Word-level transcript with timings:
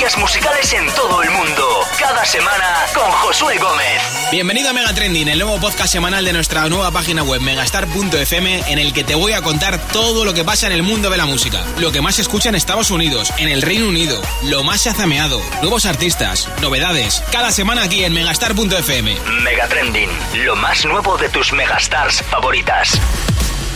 Musicales 0.00 0.72
en 0.72 0.86
todo 0.94 1.22
el 1.22 1.30
mundo. 1.30 1.62
Cada 1.98 2.24
semana 2.24 2.86
con 2.94 3.10
Josué 3.10 3.58
Gómez. 3.58 4.30
Bienvenido 4.32 4.70
a 4.70 4.72
Mega 4.72 4.94
Trending, 4.94 5.28
el 5.28 5.38
nuevo 5.38 5.60
podcast 5.60 5.92
semanal 5.92 6.24
de 6.24 6.32
nuestra 6.32 6.66
nueva 6.70 6.90
página 6.90 7.22
web 7.22 7.42
megastar.fm 7.42 8.62
en 8.66 8.78
el 8.78 8.94
que 8.94 9.04
te 9.04 9.14
voy 9.14 9.34
a 9.34 9.42
contar 9.42 9.78
todo 9.88 10.24
lo 10.24 10.32
que 10.32 10.42
pasa 10.42 10.66
en 10.68 10.72
el 10.72 10.82
mundo 10.82 11.10
de 11.10 11.18
la 11.18 11.26
música. 11.26 11.62
Lo 11.78 11.92
que 11.92 12.00
más 12.00 12.14
se 12.14 12.22
escucha 12.22 12.48
en 12.48 12.54
Estados 12.54 12.90
Unidos, 12.90 13.30
en 13.36 13.50
el 13.50 13.60
Reino 13.60 13.88
Unido, 13.88 14.22
lo 14.44 14.62
más 14.62 14.86
azameado, 14.86 15.38
nuevos 15.60 15.84
artistas, 15.84 16.48
novedades. 16.62 17.22
Cada 17.30 17.52
semana 17.52 17.82
aquí 17.82 18.02
en 18.02 18.14
megastar.fm. 18.14 19.20
Mega 19.42 19.68
Trending, 19.68 20.10
lo 20.46 20.56
más 20.56 20.82
nuevo 20.86 21.18
de 21.18 21.28
tus 21.28 21.52
megastars 21.52 22.22
favoritas. 22.22 22.98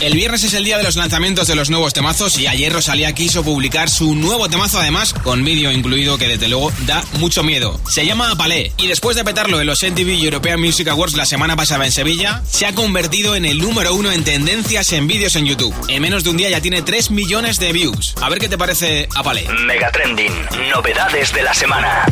El 0.01 0.13
viernes 0.13 0.43
es 0.43 0.53
el 0.53 0.65
día 0.65 0.77
de 0.77 0.83
los 0.83 0.97
lanzamientos 0.97 1.47
de 1.47 1.55
los 1.55 1.69
nuevos 1.69 1.93
temazos 1.93 2.37
y 2.37 2.47
ayer 2.47 2.71
Rosalía 2.71 3.13
quiso 3.13 3.43
publicar 3.43 3.89
su 3.89 4.13
nuevo 4.13 4.49
temazo 4.49 4.77
además 4.79 5.13
con 5.13 5.45
vídeo 5.45 5.71
incluido 5.71 6.17
que 6.17 6.27
desde 6.27 6.49
luego 6.49 6.73
da 6.85 7.01
mucho 7.13 7.43
miedo. 7.43 7.79
Se 7.89 8.05
llama 8.05 8.29
Apalé 8.31 8.73
y 8.77 8.87
después 8.87 9.15
de 9.15 9.23
petarlo 9.23 9.61
en 9.61 9.67
los 9.67 9.81
MTV 9.81 10.21
European 10.21 10.59
Music 10.59 10.89
Awards 10.89 11.15
la 11.15 11.25
semana 11.25 11.55
pasada 11.55 11.85
en 11.85 11.93
Sevilla, 11.93 12.43
se 12.45 12.65
ha 12.65 12.75
convertido 12.75 13.35
en 13.35 13.45
el 13.45 13.57
número 13.59 13.95
uno 13.95 14.11
en 14.11 14.25
tendencias 14.25 14.91
en 14.91 15.07
vídeos 15.07 15.37
en 15.37 15.45
YouTube. 15.45 15.73
En 15.87 16.01
menos 16.01 16.25
de 16.25 16.31
un 16.31 16.37
día 16.37 16.49
ya 16.49 16.61
tiene 16.61 16.81
3 16.81 17.11
millones 17.11 17.57
de 17.59 17.71
views. 17.71 18.15
A 18.21 18.29
ver 18.29 18.39
qué 18.39 18.49
te 18.49 18.57
parece 18.57 19.07
Apalé. 19.15 19.47
Mega 19.47 19.91
Trending, 19.91 20.33
novedades 20.73 21.33
de 21.33 21.41
la 21.41 21.53
semana. 21.53 22.05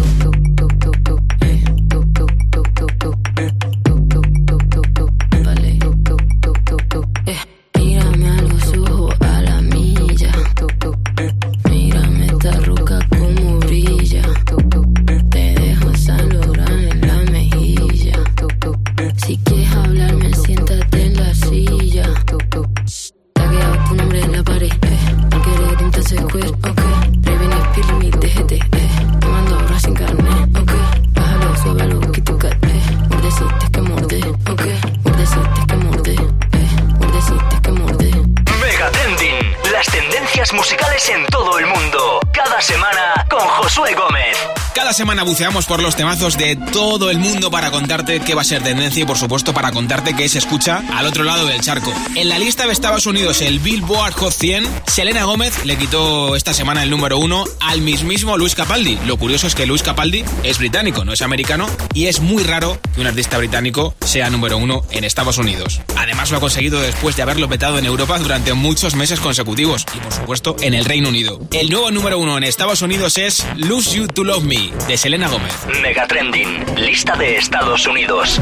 Semana 44.94 45.24
buceamos 45.24 45.66
por 45.66 45.82
los 45.82 45.96
temazos 45.96 46.38
de 46.38 46.56
todo 46.56 47.10
el 47.10 47.18
mundo 47.18 47.50
para 47.50 47.72
contarte 47.72 48.20
qué 48.20 48.36
va 48.36 48.42
a 48.42 48.46
ser 48.46 48.62
tendencia 48.62 49.04
y 49.04 49.06
por 49.06 49.18
supuesto 49.18 49.54
para 49.54 49.72
contarte 49.72 50.16
qué 50.16 50.30
se 50.30 50.38
escucha 50.38 50.84
al 50.94 51.08
otro 51.08 51.24
lado 51.24 51.46
del 51.48 51.62
charco. 51.62 51.92
En 52.16 52.30
la 52.30 52.38
lista 52.38 52.66
de 52.66 52.74
Estados 52.74 53.08
Unidos, 53.08 53.42
el 53.42 53.60
Billboard 53.60 54.14
Hot 54.14 54.34
100, 54.34 54.68
Selena 54.86 55.24
Gómez 55.24 55.66
le 55.66 55.78
quitó 55.78 56.36
esta 56.36 56.54
semana 56.54 56.84
el 56.84 56.90
número 56.90 57.18
uno 57.18 57.44
al 57.60 57.82
mismísimo 57.82 58.38
Luis 58.38 58.56
Capaldi. 58.56 59.00
Lo 59.08 59.18
curioso 59.18 59.48
es 59.48 59.56
que 59.56 59.66
Luis 59.66 59.82
Capaldi 59.82 60.24
es 60.44 60.60
británico, 60.60 61.04
no 61.04 61.14
es 61.14 61.22
americano, 61.22 61.68
y 61.94 62.06
es 62.06 62.20
muy 62.20 62.44
raro 62.44 62.80
que 62.94 63.02
un 63.02 63.08
artista 63.08 63.38
británico 63.38 63.96
sea 64.06 64.30
número 64.30 64.58
uno 64.58 64.84
en 64.92 65.04
Estados 65.04 65.38
Unidos. 65.40 65.82
Además 65.98 66.30
lo 66.30 66.38
ha 66.38 66.42
conseguido 66.42 66.80
después 66.80 67.16
de 67.16 67.24
haberlo 67.24 67.50
petado 67.50 67.80
en 67.80 67.86
Europa 67.86 68.20
durante 68.20 68.54
muchos 68.54 68.96
meses 68.96 69.20
consecutivos 69.20 69.86
y 69.96 70.00
por 70.00 70.14
supuesto 70.14 70.56
en 70.62 70.74
el 70.76 70.86
Reino 70.86 71.10
Unido. 71.10 71.42
El 71.52 71.70
nuevo 71.70 71.90
número 71.90 72.20
uno 72.20 72.38
en 72.38 72.44
Estados 72.44 72.82
Unidos 72.82 73.18
es 73.18 73.46
Lose 73.56 73.98
You 73.98 74.08
to 74.08 74.24
Love 74.24 74.44
Me 74.44 74.72
de 74.88 74.98
Selena 74.98 75.28
Gómez. 75.28 75.54
Megatrending, 75.82 76.76
lista 76.76 77.16
de 77.16 77.36
Estados 77.38 77.86
Unidos. 77.88 78.40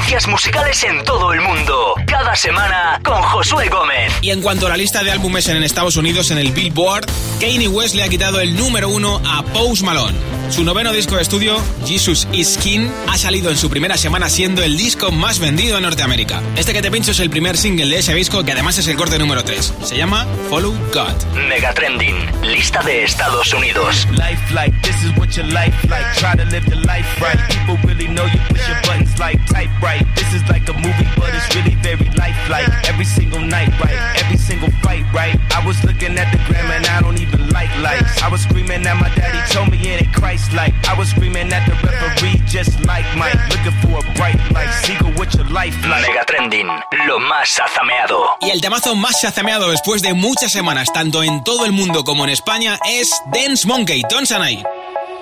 Tendencias 0.00 0.28
musicales 0.28 0.82
en 0.84 1.04
todo 1.04 1.32
el 1.32 1.40
mundo. 1.42 1.94
Cada 2.06 2.34
semana 2.34 2.98
con 3.04 3.20
Josué 3.20 3.68
Gómez. 3.68 4.12
Y 4.22 4.30
en 4.30 4.40
cuanto 4.40 4.66
a 4.66 4.70
la 4.70 4.76
lista 4.76 5.02
de 5.02 5.10
álbumes 5.10 5.46
en 5.48 5.62
Estados 5.62 5.96
Unidos 5.96 6.30
en 6.30 6.38
el 6.38 6.52
Billboard, 6.52 7.06
Kanye 7.38 7.68
West 7.68 7.94
le 7.94 8.02
ha 8.02 8.08
quitado 8.08 8.40
el 8.40 8.56
número 8.56 8.88
uno 8.88 9.20
a 9.26 9.42
Post 9.42 9.82
Malone. 9.82 10.16
Su 10.50 10.64
noveno 10.64 10.92
disco 10.92 11.14
de 11.14 11.22
estudio, 11.22 11.62
Jesus 11.86 12.26
is 12.32 12.58
King, 12.58 12.88
ha 13.08 13.16
salido 13.16 13.50
en 13.50 13.56
su 13.56 13.70
primera 13.70 13.96
semana 13.96 14.28
siendo 14.28 14.64
el 14.64 14.76
disco 14.76 15.12
más 15.12 15.38
vendido 15.38 15.76
en 15.76 15.84
Norteamérica. 15.84 16.42
Este 16.56 16.72
que 16.72 16.82
te 16.82 16.90
pincho 16.90 17.12
es 17.12 17.20
el 17.20 17.30
primer 17.30 17.56
single 17.56 17.86
de 17.86 17.98
ese 17.98 18.14
disco 18.14 18.42
que 18.42 18.52
además 18.52 18.76
es 18.78 18.88
el 18.88 18.96
corte 18.96 19.18
número 19.18 19.44
3. 19.44 19.74
Se 19.84 19.96
llama 19.96 20.26
Follow 20.48 20.72
God. 20.92 21.14
Megatrending, 21.48 22.16
lista 22.42 22.82
de 22.82 23.04
Estados 23.04 23.52
Unidos. 23.54 24.08
Life 24.12 24.52
like, 24.52 24.76
this 24.82 24.96
is 25.04 25.16
what 25.16 25.28
your 25.36 25.46
life 25.46 25.76
like. 25.88 26.06
Try 26.18 26.36
to 26.36 26.44
live 26.50 26.68
the 26.68 26.76
life 26.76 27.06
right. 27.20 27.38
People 27.48 27.76
really 27.86 28.08
know 28.08 28.24
you 28.24 28.40
push 28.48 28.66
your 28.66 28.80
buttons 28.82 29.16
like 29.20 29.38
type 29.46 29.70
right. 29.80 29.89
This 30.14 30.32
is 30.34 30.42
like 30.48 30.68
a 30.68 30.74
movie, 30.74 31.08
but 31.16 31.34
it's 31.34 31.48
really 31.54 31.74
very 31.82 32.08
lifelike. 32.14 32.68
Every 32.88 33.04
single 33.04 33.40
night, 33.40 33.70
right? 33.80 33.98
Every 34.22 34.38
single 34.38 34.70
fight, 34.82 35.04
right? 35.12 35.34
I 35.50 35.66
was 35.66 35.82
looking 35.84 36.16
at 36.18 36.30
the 36.30 36.38
gram 36.46 36.70
and 36.70 36.86
I 36.86 37.00
don't 37.00 37.18
even 37.18 37.48
like 37.50 37.70
lights. 37.82 38.22
I 38.22 38.28
was 38.30 38.42
screaming 38.42 38.86
at 38.86 38.96
my 38.96 39.10
daddy, 39.14 39.40
told 39.52 39.70
me 39.70 39.78
it 39.78 40.02
ain't 40.02 40.14
Christ 40.14 40.52
like. 40.52 40.74
I 40.88 40.96
was 40.98 41.10
screaming 41.10 41.52
at 41.52 41.66
the 41.66 41.74
referee, 41.86 42.40
just 42.46 42.78
like 42.86 43.06
Mike. 43.16 43.38
Looking 43.50 43.76
for 43.82 43.98
a 43.98 44.14
bright 44.14 44.38
light. 44.52 44.70
Seagull 44.84 45.12
with 45.18 45.34
your 45.34 45.48
life 45.50 45.76
like. 45.88 46.06
Mega 46.06 46.24
trending, 46.24 46.68
lo 47.06 47.18
más 47.18 47.58
azameado. 47.58 48.36
Y 48.40 48.50
el 48.50 48.60
temazo 48.60 48.94
más 48.94 49.24
azameado 49.24 49.70
después 49.70 50.02
de 50.02 50.14
muchas 50.14 50.52
semanas, 50.52 50.92
tanto 50.92 51.22
en 51.22 51.42
todo 51.42 51.64
el 51.64 51.72
mundo 51.72 52.04
como 52.04 52.24
en 52.24 52.30
España, 52.30 52.78
es 52.88 53.10
Dance 53.32 53.66
Monkey, 53.66 54.02
Tonsanay. 54.08 54.62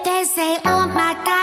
They 0.04 0.24
say, 0.24 0.58
oh 0.64 0.86
my 0.86 1.14
God, 1.24 1.37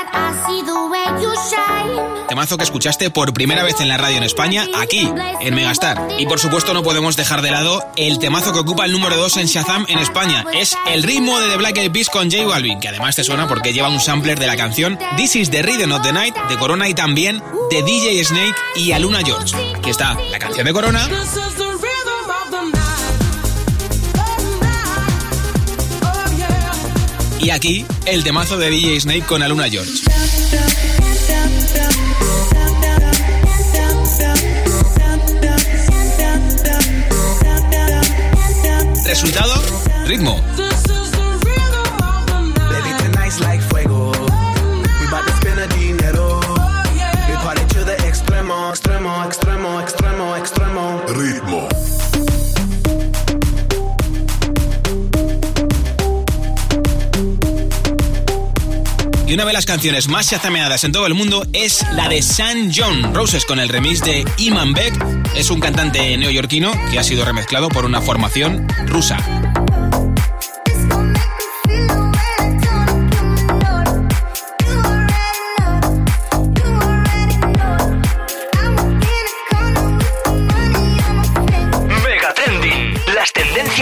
Temazo 2.35 2.57
que 2.57 2.65
escuchaste 2.65 3.09
por 3.11 3.31
primera 3.31 3.63
vez 3.63 3.79
en 3.79 3.87
la 3.87 3.95
radio 3.95 4.17
en 4.17 4.23
España, 4.23 4.67
aquí, 4.75 5.09
en 5.39 5.55
Megastar. 5.55 6.05
Y 6.19 6.25
por 6.25 6.37
supuesto 6.37 6.73
no 6.73 6.83
podemos 6.83 7.15
dejar 7.15 7.41
de 7.41 7.49
lado 7.49 7.81
el 7.95 8.19
temazo 8.19 8.51
que 8.51 8.59
ocupa 8.59 8.83
el 8.83 8.91
número 8.91 9.15
2 9.15 9.37
en 9.37 9.45
Shazam 9.45 9.85
en 9.87 9.99
España. 9.99 10.43
Es 10.53 10.75
el 10.91 11.03
ritmo 11.03 11.39
de 11.39 11.47
The 11.47 11.55
Black 11.55 11.77
Eyed 11.77 11.93
Peas 11.93 12.09
con 12.09 12.29
J 12.29 12.45
Balvin, 12.45 12.81
que 12.81 12.89
además 12.89 13.15
te 13.15 13.23
suena 13.23 13.47
porque 13.47 13.71
lleva 13.71 13.87
un 13.87 14.01
sampler 14.01 14.37
de 14.37 14.47
la 14.47 14.57
canción 14.57 14.99
This 15.15 15.37
is 15.37 15.49
the 15.49 15.61
Rhythm 15.63 15.93
of 15.93 16.01
the 16.01 16.11
Night 16.11 16.35
de 16.49 16.57
Corona 16.57 16.89
y 16.89 16.93
también 16.93 17.41
de 17.71 17.83
DJ 17.83 18.25
Snake 18.25 18.55
y 18.75 18.91
Aluna 18.91 19.21
George. 19.23 19.55
Aquí 19.73 19.91
está 19.91 20.17
la 20.29 20.37
canción 20.37 20.65
de 20.65 20.73
Corona. 20.73 21.07
Y 27.39 27.49
aquí, 27.51 27.85
el 28.05 28.25
temazo 28.25 28.57
de 28.57 28.69
DJ 28.71 28.99
Snake 28.99 29.25
con 29.25 29.41
Aluna 29.41 29.69
George. 29.69 30.03
Resultado, 39.15 39.53
ritmo. 40.07 40.41
Las 59.55 59.65
canciones 59.65 60.09
más 60.09 60.27
chazameadas 60.27 60.83
en 60.83 60.91
todo 60.91 61.07
el 61.07 61.13
mundo 61.13 61.47
es 61.53 61.85
la 61.93 62.09
de 62.09 62.21
San 62.21 62.73
John 62.75 63.13
Roses 63.13 63.45
con 63.45 63.57
el 63.57 63.69
remix 63.69 64.01
de 64.01 64.25
Iman 64.37 64.73
Beck. 64.73 64.93
Es 65.33 65.49
un 65.49 65.61
cantante 65.61 66.17
neoyorquino 66.17 66.73
que 66.91 66.99
ha 66.99 67.03
sido 67.05 67.23
remezclado 67.23 67.69
por 67.69 67.85
una 67.85 68.01
formación 68.01 68.67
rusa. 68.85 69.15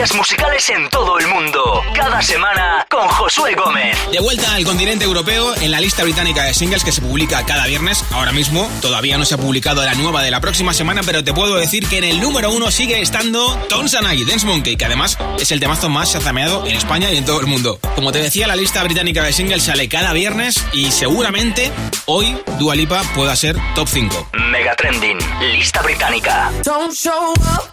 Tendencias 0.04 0.18
musicales 0.18 0.70
en 0.70 0.90
todo 0.90 1.18
el 1.18 1.28
mundo. 1.28 1.82
Cada 1.96 2.22
semana 2.22 2.86
con 2.90 3.08
Josué 3.08 3.56
Gómez. 3.56 3.98
De 4.12 4.20
vuelta 4.20 4.54
al 4.54 4.66
continente 4.66 5.06
europeo, 5.06 5.56
en 5.56 5.72
la 5.72 5.80
lista 5.80 6.04
británica 6.04 6.44
de 6.44 6.54
singles 6.54 6.84
que 6.84 6.92
se 6.92 7.02
publica 7.02 7.46
cada 7.46 7.66
viernes, 7.68 8.04
ahora 8.12 8.34
mismo 8.34 8.70
todavía 8.82 9.18
no 9.18 9.24
se 9.24 9.36
ha 9.36 9.38
publicado 9.38 9.86
la 9.86 9.94
nueva 9.96 10.22
de 10.22 10.32
la 10.32 10.42
próxima 10.42 10.74
semana, 10.74 11.02
pero 11.06 11.24
te 11.24 11.34
puedo 11.34 11.56
decir 11.56 11.88
que 11.88 12.00
en 12.00 12.04
el 12.04 12.20
número 12.20 12.52
uno 12.52 12.70
sigue 12.70 13.02
estando 13.02 13.56
Tonsanai, 13.70 14.26
Dance 14.26 14.46
Monkey, 14.46 14.76
que 14.76 14.86
además 14.86 15.18
es 15.40 15.52
el 15.52 15.62
temazo 15.62 15.88
más 15.90 16.12
chazameado 16.12 16.68
en 16.68 16.76
España 16.76 17.10
y 17.12 17.18
en 17.18 17.26
todo 17.26 17.40
el 17.40 17.48
mundo. 17.48 17.80
Como 17.96 18.12
te 18.12 18.20
decía, 18.20 18.48
la 18.48 18.58
lista 18.58 18.84
británica 18.84 19.24
de 19.24 19.32
singles 19.32 19.64
sale 19.64 19.88
cada 19.88 20.12
viernes 20.12 20.66
y 20.74 20.92
seguramente 20.92 21.72
hoy 22.08 22.38
Dua 22.60 22.76
Lipa 22.76 23.04
pueda 23.16 23.36
ser 23.38 23.56
top 23.74 23.88
5. 23.88 24.30
Mega 24.52 24.76
Trending, 24.76 25.20
lista 25.54 25.82
británica. 25.82 26.52
Don't 26.66 26.94
show 26.94 27.32
up, 27.32 27.70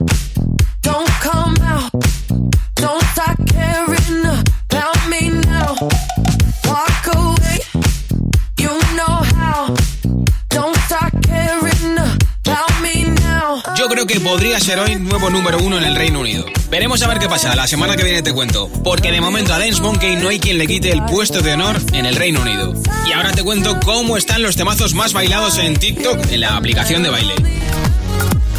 don't 0.83 1.11
come 1.21 1.57
out, 1.67 1.91
Yo 13.81 13.89
creo 13.89 14.07
que 14.07 14.21
podría 14.21 14.61
ser 14.61 14.79
hoy 14.79 14.97
nuevo 14.97 15.31
número 15.31 15.57
uno 15.59 15.79
en 15.79 15.85
el 15.85 15.97
Reino 15.97 16.21
Unido. 16.21 16.45
Veremos 16.69 17.01
a 17.01 17.09
ver 17.09 17.19
qué 17.19 17.31
pasa, 17.31 17.57
la 17.57 17.67
semana 17.67 17.97
que 17.97 18.05
viene 18.05 18.21
te 18.21 18.35
cuento. 18.35 18.69
Porque 18.85 19.11
de 19.11 19.23
momento 19.23 19.55
a 19.55 19.59
Dance 19.59 19.81
Monkey 19.81 20.17
no 20.17 20.29
hay 20.29 20.39
quien 20.39 20.59
le 20.59 20.67
quite 20.67 20.93
el 20.93 21.03
puesto 21.07 21.41
de 21.41 21.55
honor 21.55 21.81
en 21.95 22.05
el 22.05 22.15
Reino 22.15 22.43
Unido. 22.43 22.75
Y 23.09 23.13
ahora 23.13 23.33
te 23.33 23.43
cuento 23.43 23.81
cómo 23.83 24.19
están 24.19 24.43
los 24.43 24.55
temazos 24.55 24.93
más 24.93 25.15
bailados 25.15 25.57
en 25.57 25.79
TikTok, 25.79 26.31
en 26.31 26.41
la 26.41 26.59
aplicación 26.59 27.03
de 27.03 27.09
baile. 27.09 27.33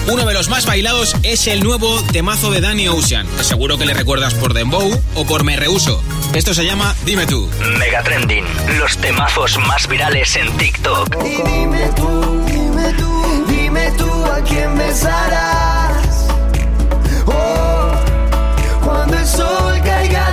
Uno 0.08 0.26
de 0.26 0.34
los 0.34 0.50
más 0.50 0.66
bailados 0.66 1.16
es 1.24 1.48
el 1.48 1.64
nuevo 1.64 2.02
temazo 2.12 2.52
de 2.52 2.60
Danny 2.60 2.88
Ocean, 2.88 3.28
que 3.38 3.44
seguro 3.44 3.78
que 3.78 3.86
le 3.86 3.94
recuerdas 3.94 4.34
por 4.34 4.54
Dembow 4.54 4.92
o 5.16 5.26
por 5.26 5.44
Me 5.44 5.56
Rehuso. 5.56 6.04
Esto 6.34 6.54
se 6.54 6.66
llama 6.66 6.96
Dime 7.06 7.26
tú. 7.26 7.50
Mega 7.78 8.02
Trending, 8.04 8.46
los 8.80 8.98
temazos 8.98 9.58
más 9.60 9.88
virales 9.88 10.36
en 10.36 10.52
TikTok. 10.58 11.16
Y 11.24 11.50
dime 11.50 11.90
tú, 11.96 12.44
dime 12.46 12.94
tú, 12.94 13.46
dime 13.48 13.92
tú 13.98 14.26
a 14.26 14.42
quién 14.44 14.78
besarás. 14.78 16.28
Oh, 17.26 17.92
cuando 18.84 19.18
el 19.18 19.28
sol 19.28 19.82
caiga 19.84 20.31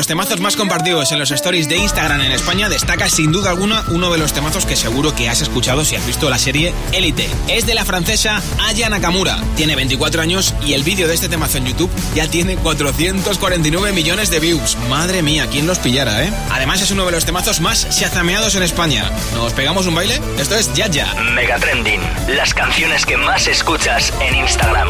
los 0.00 0.06
temazos 0.06 0.40
más 0.40 0.56
compartidos 0.56 1.12
en 1.12 1.18
los 1.18 1.30
stories 1.30 1.68
de 1.68 1.76
Instagram 1.76 2.22
en 2.22 2.32
España, 2.32 2.70
destaca 2.70 3.10
sin 3.10 3.32
duda 3.32 3.50
alguna 3.50 3.84
uno 3.88 4.10
de 4.10 4.16
los 4.16 4.32
temazos 4.32 4.64
que 4.64 4.74
seguro 4.74 5.14
que 5.14 5.28
has 5.28 5.42
escuchado 5.42 5.84
si 5.84 5.94
has 5.94 6.06
visto 6.06 6.30
la 6.30 6.38
serie 6.38 6.72
Elite. 6.92 7.28
Es 7.48 7.66
de 7.66 7.74
la 7.74 7.84
francesa 7.84 8.40
Aya 8.66 8.88
Nakamura. 8.88 9.44
Tiene 9.58 9.76
24 9.76 10.22
años 10.22 10.54
y 10.64 10.72
el 10.72 10.84
vídeo 10.84 11.06
de 11.06 11.12
este 11.12 11.28
temazo 11.28 11.58
en 11.58 11.66
YouTube 11.66 11.90
ya 12.14 12.26
tiene 12.28 12.56
449 12.56 13.92
millones 13.92 14.30
de 14.30 14.40
views. 14.40 14.78
Madre 14.88 15.20
mía, 15.20 15.48
¿quién 15.50 15.66
los 15.66 15.78
pillara, 15.78 16.24
eh? 16.24 16.32
Además 16.50 16.80
es 16.80 16.90
uno 16.92 17.04
de 17.04 17.12
los 17.12 17.26
temazos 17.26 17.60
más 17.60 17.86
shazameados 17.90 18.54
en 18.54 18.62
España. 18.62 19.04
¿Nos 19.34 19.52
pegamos 19.52 19.86
un 19.86 19.96
baile? 19.96 20.18
Esto 20.38 20.56
es 20.56 20.72
Yaya. 20.72 21.12
Mega 21.34 21.58
Trending, 21.58 22.00
las 22.28 22.54
canciones 22.54 23.04
que 23.04 23.18
más 23.18 23.46
escuchas 23.46 24.14
en 24.22 24.34
Instagram. 24.34 24.88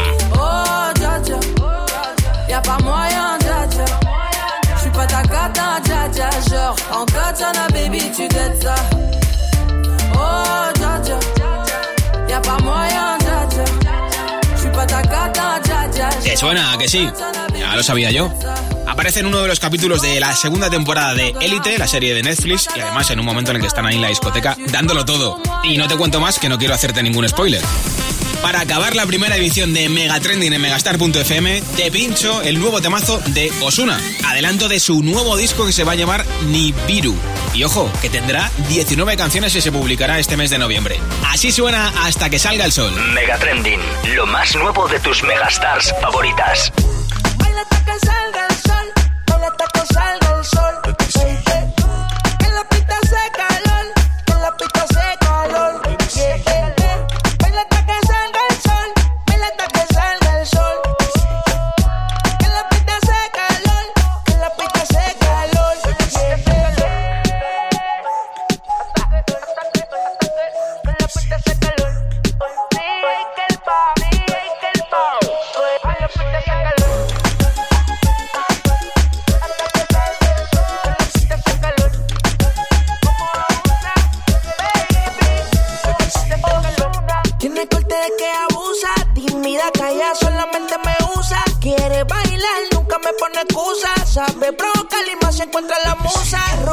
En 7.41 7.53
katana, 7.53 7.67
baby, 7.69 7.99
tu 8.15 8.27
dettes 8.27 8.63
ça. 8.63 8.75
Oh, 10.13 10.71
dja 10.75 10.99
dja, 11.03 11.19
y'a 12.29 12.41
pas 12.41 12.59
moyen, 12.61 13.17
dja 13.19 13.47
dja. 13.49 13.65
J'suis 14.55 14.71
pas 14.71 14.85
ta 14.85 15.01
cata, 15.01 15.59
dja 15.63 15.87
dja. 15.91 16.09
¿Te 16.23 16.37
suena? 16.37 16.73
¿A 16.73 16.77
que 16.77 16.87
sí? 16.87 17.09
Ya 17.57 17.75
lo 17.75 17.83
sabía 17.83 18.11
yo. 18.11 18.31
Aparece 18.87 19.21
en 19.21 19.27
uno 19.27 19.41
de 19.41 19.47
los 19.47 19.59
capítulos 19.59 20.01
de 20.01 20.19
la 20.19 20.35
segunda 20.35 20.69
temporada 20.69 21.13
de 21.13 21.33
Elite, 21.39 21.77
la 21.77 21.87
serie 21.87 22.13
de 22.13 22.21
Netflix, 22.21 22.67
y 22.75 22.79
además 22.79 23.09
en 23.09 23.19
un 23.19 23.25
momento 23.25 23.51
en 23.51 23.57
el 23.57 23.61
que 23.61 23.67
están 23.67 23.85
ahí 23.85 23.95
en 23.95 24.01
la 24.01 24.09
discoteca 24.09 24.57
dándolo 24.71 25.05
todo. 25.05 25.39
Y 25.63 25.77
no 25.77 25.87
te 25.87 25.95
cuento 25.95 26.19
más 26.19 26.39
que 26.39 26.49
no 26.49 26.57
quiero 26.57 26.73
hacerte 26.73 27.01
ningún 27.01 27.27
spoiler. 27.27 27.61
Para 28.41 28.61
acabar 28.61 28.95
la 28.95 29.05
primera 29.05 29.35
edición 29.35 29.73
de 29.73 29.87
Megatrending 29.87 30.53
en 30.53 30.61
megastar.fm, 30.61 31.61
te 31.77 31.91
pincho 31.91 32.41
el 32.41 32.59
nuevo 32.59 32.81
temazo 32.81 33.21
de 33.27 33.51
Osuna, 33.61 33.99
adelanto 34.25 34.67
de 34.67 34.79
su 34.79 35.03
nuevo 35.03 35.37
disco 35.37 35.65
que 35.65 35.71
se 35.71 35.83
va 35.83 35.91
a 35.91 35.95
llamar 35.95 36.25
Nibiru. 36.47 37.15
Y 37.53 37.63
ojo, 37.63 37.91
que 38.01 38.09
tendrá 38.09 38.49
19 38.69 39.15
canciones 39.15 39.55
y 39.55 39.61
se 39.61 39.71
publicará 39.71 40.17
este 40.17 40.37
mes 40.37 40.49
de 40.49 40.57
noviembre. 40.57 40.99
Así 41.29 41.51
suena 41.51 41.93
hasta 42.03 42.29
que 42.29 42.39
salga 42.39 42.65
el 42.65 42.71
sol. 42.71 42.93
Mega 43.13 43.37
Trending, 43.37 43.79
lo 44.15 44.25
más 44.25 44.55
nuevo 44.55 44.87
de 44.87 44.99
tus 44.99 45.21
megastars 45.23 45.93
favoritas. 46.01 46.71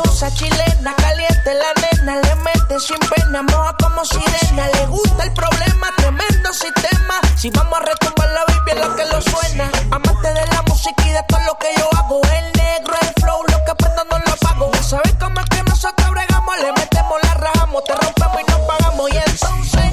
Rusa, 0.04 0.30
chilena, 0.32 0.94
caliente 0.94 1.54
la 1.54 1.72
nena. 1.82 2.20
Le 2.20 2.34
mete 2.36 2.78
sin 2.78 2.98
pena, 2.98 3.42
moja 3.42 3.74
como 3.82 4.04
sirena. 4.04 4.68
Le 4.68 4.86
gusta 4.86 5.24
el 5.24 5.32
problema, 5.32 5.92
tremendo 5.96 6.52
sistema. 6.52 7.20
Si 7.36 7.50
vamos 7.50 7.80
a 7.80 7.84
retumbar 7.84 8.28
la 8.30 8.44
Biblia, 8.46 8.86
lo 8.86 8.96
que 8.96 9.04
lo 9.06 9.20
suena. 9.20 9.70
Amante 9.90 10.28
de 10.32 10.46
la 10.46 10.62
música 10.68 11.02
y 11.04 11.10
de 11.10 11.24
lo 11.46 11.58
que 11.58 11.68
yo 11.76 11.88
hago. 11.98 12.20
El 12.22 12.52
negro, 12.52 12.94
el 13.00 13.22
flow, 13.22 13.43
lo 13.43 13.64
que 13.64 13.74
prendo 13.74 14.05
no 14.05 14.19
lo 14.19 14.32
apago. 14.32 14.70
Ya 14.72 14.82
sabes 14.82 15.14
cómo 15.19 15.40
es 15.40 15.48
que 15.48 15.62
nosotros 15.64 16.10
bregamos, 16.10 16.58
le 16.58 16.72
metemos, 16.72 17.19
la 17.24 17.34
rajamos, 17.34 17.84
te 17.84 17.94
rompemos 17.94 18.40
y 18.40 18.50
nos 18.50 18.60
pagamos. 18.60 19.10
Y 19.10 19.17
entonces, 19.17 19.93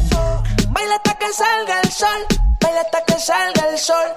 baila 0.70 0.96
hasta 0.96 1.16
que 1.18 1.34
salga 1.34 1.82
el 1.82 1.92
sol, 1.92 2.26
baila 2.62 2.82
hasta 2.82 3.02
que 3.06 3.20
salga 3.20 3.70
el 3.70 3.80
sol, 3.80 4.14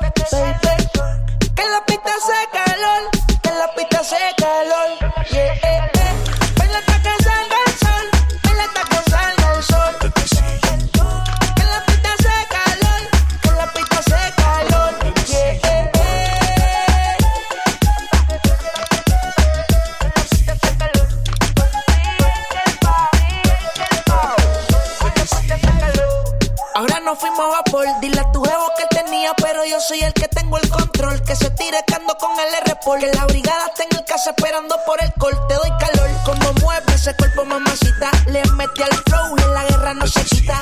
por 32.88 32.98
que 32.98 33.12
la 33.12 33.26
brigada 33.26 33.66
está 33.66 33.84
el 33.98 34.04
casa 34.06 34.30
esperando 34.30 34.74
por 34.86 34.96
el 35.02 35.12
corte. 35.18 35.54
Doy 35.54 35.70
calor, 35.78 36.08
como 36.24 36.54
mueve 36.62 36.94
ese 36.94 37.14
cuerpo, 37.16 37.44
mamacita. 37.44 38.10
Le 38.28 38.42
metí 38.56 38.82
al 38.82 38.96
flow 39.04 39.36
y 39.36 39.42
en 39.42 39.52
la 39.52 39.64
guerra 39.66 39.92
no 39.92 40.06
se 40.06 40.24
quita. 40.24 40.58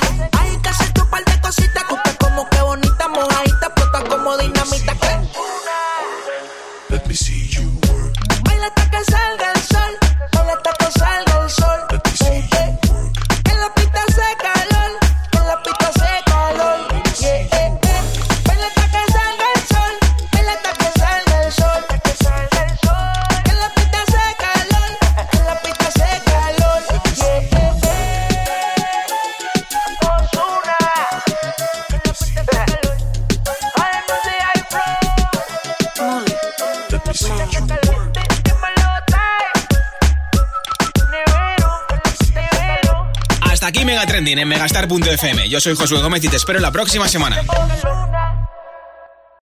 En 44.29 44.45
megastar.fm. 44.45 45.47
Yo 45.47 45.61
soy 45.61 45.73
Josué 45.73 46.01
Gómez 46.01 46.21
y 46.21 46.27
te 46.27 46.35
espero 46.35 46.59
la 46.59 46.69
próxima 46.69 47.07
semana. 47.07 47.37